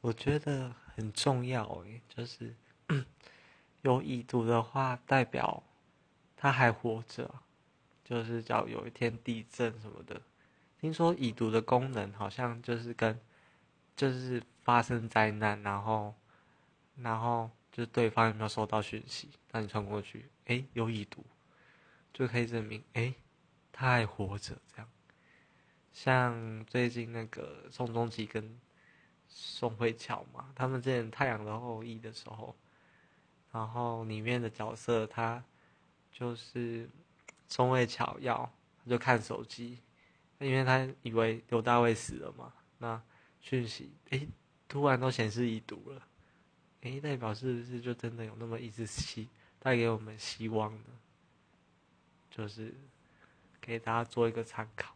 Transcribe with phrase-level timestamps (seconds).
[0.00, 2.54] 我觉得很重要诶，就是
[3.82, 5.62] 有已读的话，代表
[6.36, 7.30] 他还活着。
[8.02, 10.20] 就是叫有一天地震什么的，
[10.80, 13.20] 听说已读的功能好像就是跟，
[13.94, 16.12] 就是发生灾难，然后，
[16.96, 21.24] 然后就是对方有没有收到讯息，那你传过去，哎，有已读，
[22.12, 23.14] 就可以证明，哎，
[23.70, 24.88] 他还活着这样。
[25.92, 28.58] 像最近那个宋仲基跟
[29.32, 32.54] 宋慧乔嘛，他们之前《太阳的后裔》的时候，
[33.52, 35.42] 然后里面的角色他
[36.12, 36.90] 就是
[37.46, 38.52] 宋慧乔要
[38.86, 39.78] 就看手机，
[40.38, 43.00] 因为他以为刘大卫死了嘛，那
[43.40, 44.26] 讯息哎
[44.68, 46.02] 突然都显示已读了，
[46.82, 50.84] 哎代表是不是就真的有那么一丝希带给我们希望呢？
[52.30, 52.74] 就是
[53.60, 54.94] 给大家做一个参考。